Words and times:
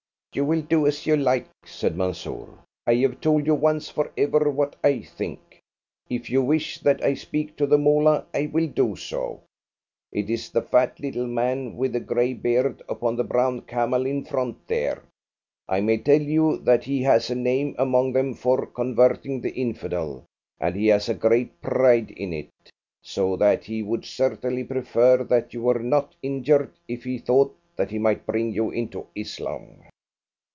"You 0.33 0.45
will 0.45 0.61
do 0.61 0.87
as 0.87 1.05
you 1.05 1.17
like," 1.17 1.49
said 1.65 1.97
Mansoor. 1.97 2.57
"I 2.87 2.95
have 2.95 3.19
told 3.19 3.45
you 3.45 3.53
once 3.53 3.89
for 3.89 4.13
ever 4.17 4.49
what 4.49 4.77
I 4.81 5.01
think. 5.01 5.59
If 6.09 6.29
you 6.29 6.41
wish 6.41 6.79
that 6.79 7.03
I 7.03 7.15
speak 7.15 7.57
to 7.57 7.67
the 7.67 7.77
Moolah, 7.77 8.25
I 8.33 8.45
will 8.45 8.67
do 8.67 8.95
so. 8.95 9.41
It 10.13 10.29
is 10.29 10.49
the 10.49 10.61
fat, 10.61 11.01
little 11.01 11.27
man 11.27 11.75
with 11.75 11.91
the 11.91 11.99
grey 11.99 12.33
beard, 12.33 12.81
upon 12.87 13.17
the 13.17 13.25
brown 13.25 13.63
camel 13.63 14.05
in 14.05 14.23
front 14.23 14.65
there. 14.69 15.03
I 15.67 15.81
may 15.81 15.97
tell 15.97 16.21
you 16.21 16.59
that 16.59 16.85
he 16.85 17.01
has 17.01 17.29
a 17.29 17.35
name 17.35 17.75
among 17.77 18.13
them 18.13 18.33
for 18.33 18.65
converting 18.67 19.41
the 19.41 19.53
infidel, 19.53 20.23
and 20.61 20.77
he 20.77 20.87
has 20.87 21.09
a 21.09 21.13
great 21.13 21.61
pride 21.61 22.09
in 22.11 22.31
it, 22.31 22.51
so 23.03 23.35
that 23.35 23.65
he 23.65 23.83
would 23.83 24.05
certainly 24.05 24.63
prefer 24.63 25.25
that 25.25 25.53
you 25.53 25.61
were 25.63 25.79
not 25.83 26.15
injured 26.23 26.71
if 26.87 27.03
he 27.03 27.17
thought 27.17 27.53
that 27.75 27.91
he 27.91 27.99
might 27.99 28.25
bring 28.25 28.53
you 28.53 28.69
into 28.71 29.05
Islam." 29.13 29.81